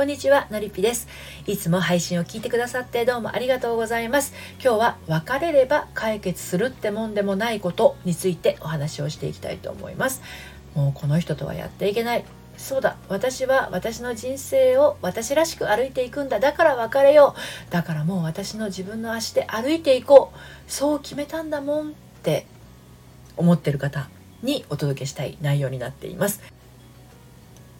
[0.00, 1.08] こんにちはのりぴです。
[1.46, 4.32] いつも配信を聞いてくださってどうもありがとうございます。
[4.54, 10.22] 今日は別れれば解決するってもんでもないことについてお話をしていきたいと思います。
[10.74, 12.24] もうこの人とはやっていけない。
[12.56, 16.40] そうだ私は私の人生を私らしく歩いていくんだ。
[16.40, 17.34] だから別れよ
[17.68, 17.70] う。
[17.70, 20.38] だからもう私の自分の足で歩いていこう。
[20.66, 22.46] そう決めたんだもんって
[23.36, 24.08] 思ってる方
[24.42, 26.40] にお届けしたい内容になっています。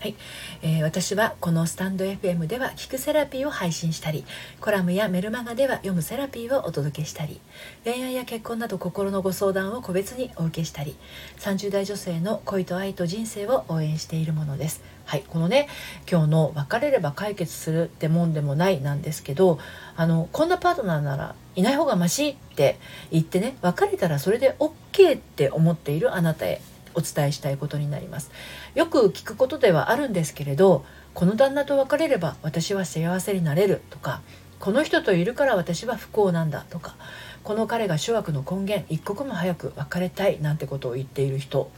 [0.01, 0.15] はい、
[0.63, 4.25] えー、私はこのスタンド FM では聞くセラピーを配信したり
[4.59, 7.39] コラムやメルマガでは読むセラピーをお届けしたり
[7.85, 10.97] 恋愛や結婚など心のご相談を個別にお受けしたり
[11.41, 14.81] 30代女性の恋と愛と人生を応援しているものです。
[15.05, 15.25] はい。
[15.29, 15.69] このね
[16.11, 19.59] 今日の別れれば解決するってもんでもないなんですけど
[19.97, 22.79] あのこんなパートナーならいない方がマシって
[23.11, 26.63] 言ってね別れたらそれで OK って思っているあなたへ
[26.95, 28.31] お伝えしたいことになります。
[28.75, 34.21] よく聞くことではあるんですけれどこの旦那と別れれば私は幸せになれるとか
[34.59, 36.97] この人といるから私は不幸なんだとか
[37.43, 41.71] この彼が諸悪の根源一刻も早く別れたいなんてことを言っている人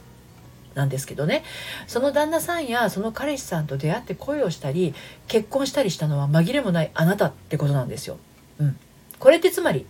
[0.75, 1.43] なんですけどね。
[1.87, 4.93] その旦那さんやその彼氏さんと出会って恋をしたり
[5.27, 8.17] 結婚したりしたのは紛れもないあなたってことなんですよ。
[8.59, 8.77] うん、
[9.19, 9.85] これってつまり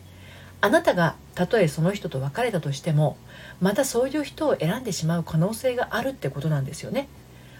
[0.61, 3.17] あなたがたとえその人と別れたとしても
[3.61, 7.07] またそういう人を選んでしまう可能性があるってことなんですよね。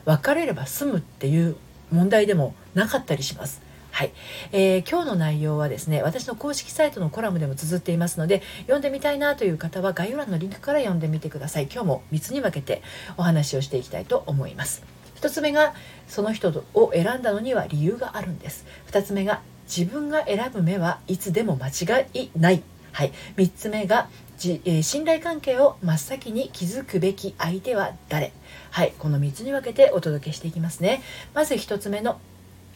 [0.06, 1.56] 別れれば済むっていう
[1.92, 3.62] 問題でもなかったりします。
[3.92, 4.12] はい、
[4.52, 11.70] えー、今日の内容はですね私の公式サイトのコラムでも綴っていますので読んでみたいなという方は概要欄のリンクから読んでみてください。
[11.72, 12.82] 今日も3つに分けて
[13.18, 14.84] お話をしていきたいと思います。
[15.22, 15.74] 1つ目が
[16.08, 18.66] その人を選んだのには理由があるんです。
[18.92, 22.64] 2つ目が自分が選ぶ目はいつでも間違いない。
[22.94, 28.32] はい、3つ目がじ、えー、信頼関係を真っ先に築くべき相手は誰？
[28.72, 28.94] はい。
[28.98, 31.02] この3つに分けてお届けしていきますね。
[31.34, 32.20] まず1つ目の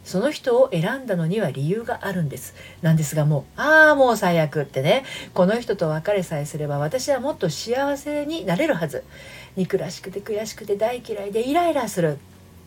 [0.04, 2.56] その人を選んだのには理由があるんです。
[2.82, 5.04] なんですがもうああもう最悪ってね。
[5.34, 9.04] この人と別れさえすれば私はもっと幸せになれるはず。
[9.56, 12.18] 憎らしくて悔しくて大嫌いでイライラするっ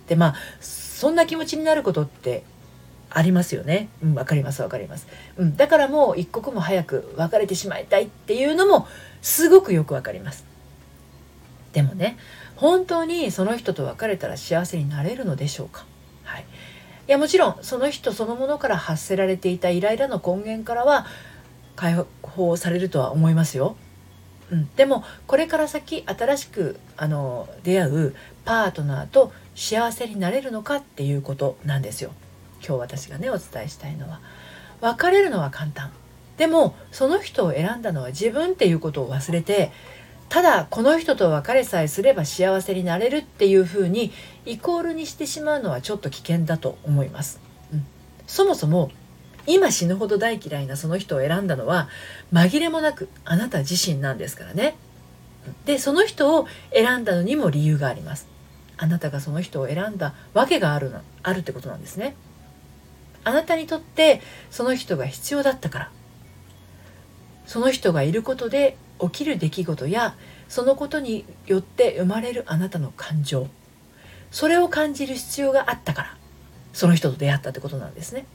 [0.06, 2.44] てまあそんな気持ちになることって
[3.10, 3.88] ありますよね。
[4.03, 5.06] うん、わかりますわかります。
[5.37, 8.87] うん、だからもう一刻も早く別れてしまいたいっていうのも
[9.21, 10.44] すごくよくわかります。
[11.72, 12.16] でもね、
[12.56, 15.84] 本当にその人と別れたら幸せになれるのでしょうか。
[16.25, 16.43] はい。
[17.09, 21.06] いやもちろんその人そのものから発せられていたイライラの根源からは
[21.75, 23.76] 解放されるとは思いますよ。
[24.53, 32.12] うん、でもこれから先新しくあの出会うパートナーと幸せになれるのかっていうことなんですよ。
[32.66, 34.21] 今日私がねお伝えしたいのは
[34.81, 35.93] 別れるのは簡単。
[36.37, 39.72] でもその人を選んだのは自分っていうことを忘れて
[40.31, 44.10] ただこの人と別れさえすれば幸せになれるっていうふうに
[44.47, 47.41] イコールにしてしまうのはちょっと危険だと思います、
[47.75, 47.84] うん、
[48.26, 48.91] そもそも
[49.47, 51.88] 今死ぬほど大嫌いなその人を選んだのは
[52.32, 54.76] 紛れもなくあなた自身なんですからね。
[55.65, 58.28] でその人を選んだのにも理由があります。
[58.76, 62.15] あなたがその人を選んだわけがあるあるってことなんですね。
[63.25, 65.91] あなたにとってその人が必要だったから。
[67.47, 70.14] その人がいることで起きる出来事や
[70.48, 73.48] そのことによって生まれるあなたの感情。
[74.31, 76.16] それを感じる必要があったから。
[76.72, 78.26] その人と出会ったってことなんですね。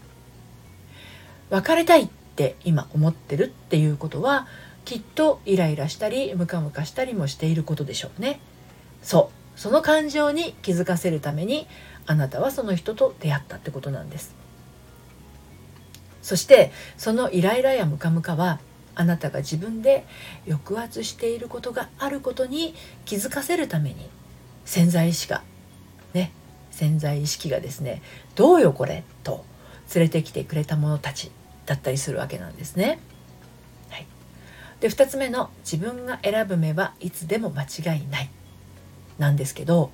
[1.49, 4.47] 別れたいって今思ってるっていうことは
[4.83, 8.39] きっとイライラしたりムカムカしたりもしていることでしょうね。
[9.01, 9.59] そう。
[9.59, 11.67] その感情に気づかせるために
[12.05, 14.35] あなたはその人と出会ったってことなんです。
[16.25, 18.59] そしてそのイライラやムカムカは
[18.95, 20.07] あなたが自分で
[20.47, 22.73] 抑圧していることがあることに
[23.05, 24.09] 気づかせるために
[24.65, 25.43] 潜在意識が
[26.15, 26.31] ね
[26.71, 28.01] 潜在意識がですね
[28.33, 29.45] どうよこれと
[29.93, 31.29] 連れてきてくれた者たち
[31.67, 32.97] だったりするわけなんですね。
[33.91, 34.07] はい、
[34.79, 38.31] で2つ目の自分が選ぶ目はいつでも間違いない
[39.19, 39.91] なんですけど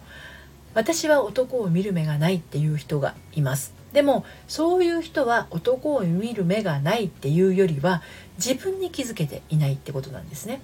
[0.76, 3.81] 私は男を見る目がないっていう人がいます。
[3.94, 8.02] でもそういう人は男を見る目がないっていうよりは
[8.38, 10.62] 自分に気づけていないってことなんですね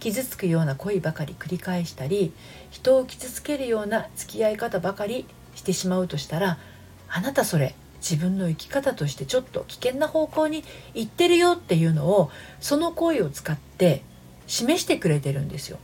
[0.00, 2.32] 傷つくような恋ばかり繰り返したり
[2.70, 6.58] 人を傷つけるような付き合い方ばかりしてしまうとしたら
[7.08, 10.62] あなたそれ自分の生き方としてちょっと危険な方向に
[10.94, 14.02] 行ってるよっていうのをその恋を使って
[14.46, 15.78] 示してくれてるんですよ。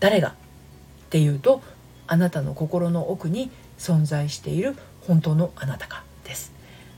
[0.00, 0.30] 誰が？
[0.30, 0.32] っ
[1.10, 1.62] ていうと
[2.06, 4.76] あなたの心の奥に存在している
[5.08, 6.52] 本当のあなたかです。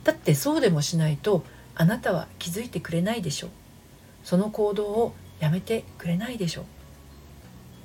[0.05, 1.45] だってそうでもしないと
[1.77, 3.51] あなたは気づいてくれないでしょう。
[4.25, 6.65] その行動をやめてくれないでしょう。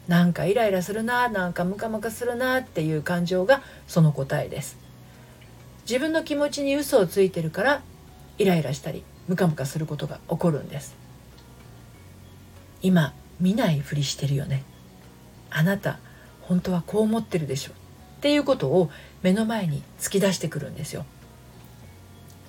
[0.10, 4.78] なんかイライラするななんかムカムカするなっていう感情がその答えです。
[5.88, 7.82] 自分の気持ちに嘘をついてるから
[8.40, 10.96] イライラしたりムカムカすることが起こるんです。
[12.82, 14.64] 今見ないふりしてるよね。
[15.52, 16.00] あなた
[16.42, 17.72] 本当はこう思ってるでしょ
[18.26, 18.90] っていうことを
[19.22, 21.06] 目の前に突き出してくるんですよ。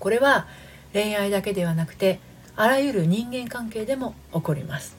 [0.01, 0.47] これは
[0.95, 2.19] 恋愛だけではなくて
[2.57, 4.97] あらゆる人間関係でも起こります、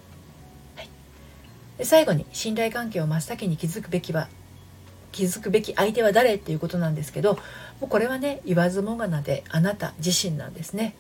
[0.76, 0.90] はい、
[1.80, 4.28] で最後に信頼関係を真っ先に築くべきは
[5.12, 7.40] 気づくべき相手は誰っていうことなんですけど
[7.82, 10.96] もうこれはね言わずもがなであなた自身なんですね。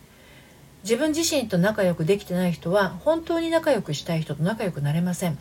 [0.82, 5.38] 自分自身と仲良くできてない人は本当に仲良くしたい人と仲良くなれません。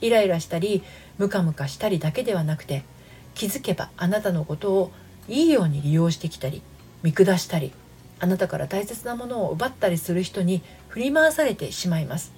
[0.00, 0.82] イライラしたり
[1.18, 2.84] ムカムカしたりだけではなくて
[3.34, 4.92] 気づけばあなたのことを
[5.28, 6.62] いいように利用してきたり
[7.02, 7.72] 見下したり
[8.20, 12.32] あなたから大切なものを奪ったりする人に振り回されてしまいます。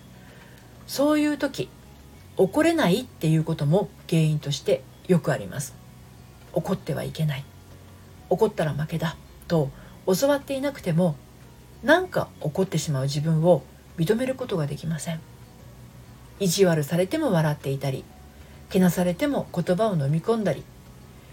[0.86, 1.68] そういう時
[2.36, 5.74] 怒れないっていうことも原因としてよくあります。
[6.52, 7.44] 怒ってはいけない。
[8.30, 9.16] 怒ったら負けだ。
[9.46, 9.70] と
[10.06, 11.16] 教わっていなくても
[11.82, 13.62] なんか怒ってしまう自分を
[13.96, 15.20] 認めることができません。
[16.40, 18.04] 意地悪されても笑っていたり
[18.68, 20.64] けなされても言葉を飲み込んだり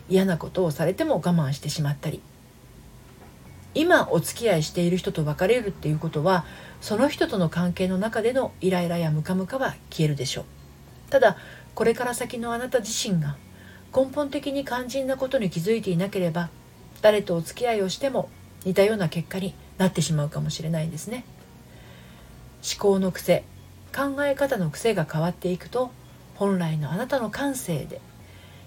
[0.09, 2.21] 嫌なことをされても我慢してしまったり。
[3.75, 6.45] 今お付き合いしている人と別れるっていうことは
[6.79, 10.45] その人との関係の中でのイライラやムカムカは消えるでしょう。
[11.09, 11.38] ただ
[11.73, 13.35] これから先のあなた自身が
[13.95, 16.50] 根本的に肝心なことに気づいていなければ
[17.01, 18.29] 誰とお付き合いをしても
[18.63, 21.25] 似たような結果になってしまうかもしれないんですね。
[22.63, 23.44] 思考の癖
[23.94, 25.91] 考え方の癖が変わっていくと
[26.35, 28.01] 本来のあなたの感性で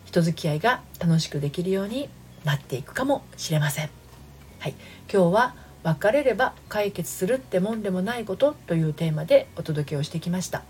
[0.07, 2.09] 人付き合いが楽しくできるように
[2.45, 3.91] なっていくかもしれません。
[4.61, 4.75] はい、
[5.13, 10.63] 今日は別れれば解決するってもんでもないことというテーマでお届けをしてきました。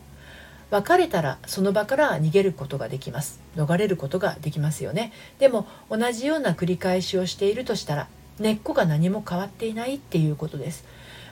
[0.71, 3.41] 別れたらその場から逃げることができます。
[3.57, 5.13] 逃れることができますよね。
[5.39, 10.85] でも同じような繰り返しをしているとしたら根っこが何も変わっていないっていうことです。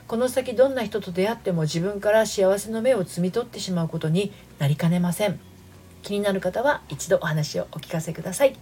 [0.07, 5.41] この先どんな人と出会っても自分から幸せの芽を摘み取ってしまうことになりかねません。
[6.05, 8.55] 気になる方は一度お話をお聞かせください。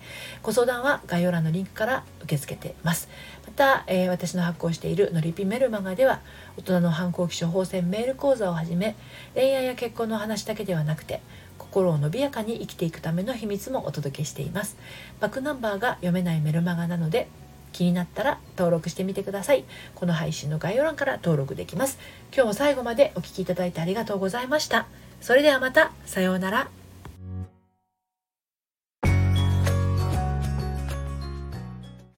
[0.42, 3.08] ご相談は概要欄のリンクから受け付けてます。
[3.44, 6.20] また、えー、私の発行しているのりぴメルマガでは
[6.56, 8.94] 大人の反抗期処方箋メール講座をはじめ
[9.34, 11.20] 恋愛や結婚の話だけではなくて
[11.58, 14.76] 心を伸びやかに生きていくための秘密もお届けしています。
[15.20, 17.28] バックナンバーが読めないメルマガなので
[17.72, 19.64] 気になったら登録してみてください。
[19.94, 21.98] この配信の概要欄から登録できます。
[22.32, 24.86] 今日も最後までお聴きいただいてありがとうございました。
[25.20, 25.92] それではまた。
[26.04, 26.81] さようなら。